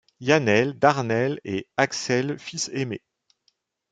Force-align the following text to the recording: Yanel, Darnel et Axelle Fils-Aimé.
Yanel, 0.19 0.79
Darnel 0.79 1.39
et 1.43 1.67
Axelle 1.77 2.39
Fils-Aimé. 2.39 3.03